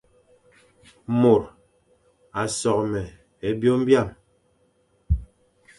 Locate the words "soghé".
2.57-2.87